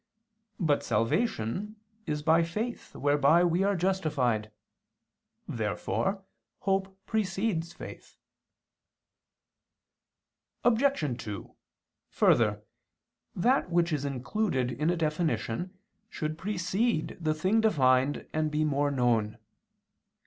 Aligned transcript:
But 0.59 0.81
salvation 0.83 1.75
is 2.07 2.23
by 2.23 2.41
faith 2.41 2.95
whereby 2.95 3.43
we 3.43 3.61
are 3.61 3.75
justified. 3.75 4.49
Therefore 5.47 6.23
hope 6.61 6.97
precedes 7.05 7.71
faith. 7.71 8.17
Obj. 10.63 11.21
2: 11.23 11.53
Further, 12.09 12.63
that 13.35 13.69
which 13.69 13.93
is 13.93 14.03
included 14.03 14.71
in 14.71 14.89
a 14.89 14.97
definition 14.97 15.77
should 16.09 16.35
precede 16.35 17.15
the 17.19 17.35
thing 17.35 17.61
defined 17.61 18.27
and 18.33 18.49
be 18.49 18.65
more 18.65 18.89
known. 18.89 19.37